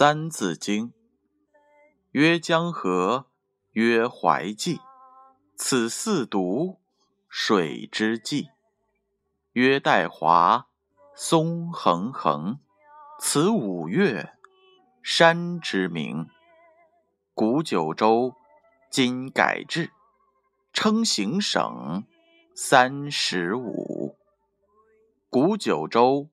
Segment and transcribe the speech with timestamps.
[0.00, 0.90] 三字经》：
[2.12, 3.26] 曰江河，
[3.72, 4.78] 曰淮济，
[5.56, 6.76] 此四渎，
[7.28, 8.50] 水之纪。
[9.54, 10.68] 曰岱华，
[11.16, 12.60] 松横横，
[13.18, 14.34] 此五岳，
[15.02, 16.28] 山之名。
[17.34, 18.36] 古九州，
[18.88, 19.90] 今改制，
[20.72, 22.04] 称行省，
[22.54, 24.16] 三十五。
[25.28, 26.28] 古九州，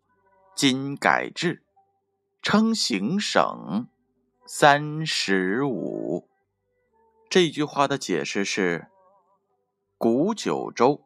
[0.54, 1.65] 今改制。
[2.48, 3.88] 称行省，
[4.46, 6.30] 三十五。
[7.28, 8.86] 这句话的解释是：
[9.98, 11.02] 古九州，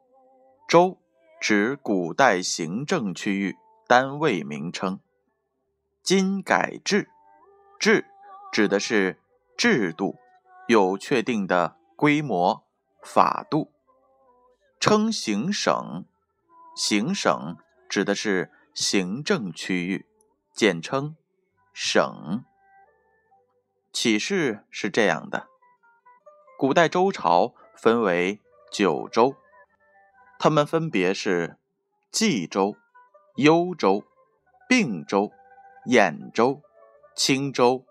[0.67, 0.97] 州
[1.39, 3.55] 指古代行政区域
[3.87, 4.99] 单位名称。
[6.03, 7.07] 今改制，
[7.79, 8.05] 制
[8.51, 9.21] 指的是
[9.55, 10.17] 制度，
[10.67, 12.65] 有确定的规模、
[13.01, 13.71] 法度。
[14.77, 16.03] 称行省，
[16.75, 17.55] 行省
[17.87, 20.05] 指的是行政区域，
[20.53, 21.15] 简称。
[21.73, 22.45] 省
[23.91, 25.47] 启示是这样的：
[26.57, 28.39] 古代周朝分为
[28.71, 29.35] 九州，
[30.37, 31.57] 它们分别是
[32.11, 32.75] 冀州、
[33.35, 34.03] 幽州、
[34.67, 35.31] 并州、
[35.85, 36.61] 兖州、
[37.15, 37.85] 青州、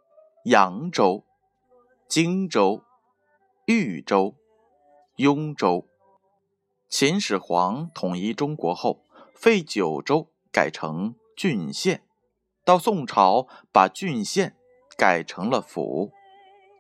[0.45, 1.25] 扬州、
[2.07, 2.83] 荆州、
[3.67, 4.35] 豫州、
[5.17, 5.87] 雍州。
[6.89, 9.05] 秦始皇统一中国后，
[9.35, 12.08] 废九州，改成郡县。
[12.69, 14.55] 到宋朝，把郡县
[14.99, 16.11] 改成了府；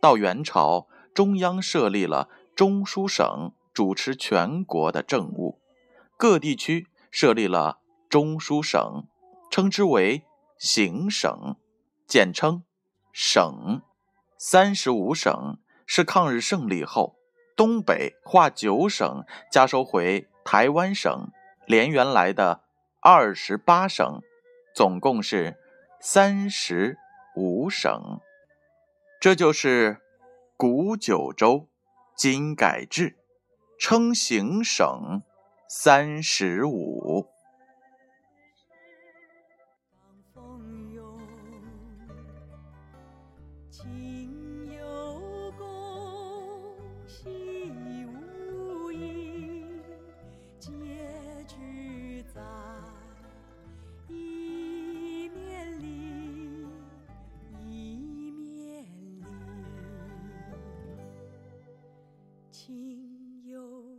[0.02, 5.58] 到元朝，中央设立了中书省，主持全国的政务；
[6.18, 7.78] 各地区设立了
[8.10, 9.06] 中书省，
[9.50, 10.26] 称之为
[10.58, 11.56] 行省，
[12.06, 12.64] 简称
[13.10, 13.80] 省。
[14.36, 15.56] 三十五省
[15.86, 17.16] 是抗日胜利后，
[17.56, 21.30] 东北划九省，加收回台湾省，
[21.64, 22.60] 连原来的
[23.00, 24.20] 二十八省，
[24.74, 25.56] 总共是。
[26.00, 26.96] 三十
[27.34, 28.20] 五省。
[29.20, 30.00] 这就是
[30.56, 31.66] 古九州
[32.16, 33.16] 今改制
[33.78, 35.22] 称行省
[35.68, 37.26] 三十五。
[40.32, 41.18] 风涌
[43.68, 46.76] 今有功
[62.68, 63.97] 应有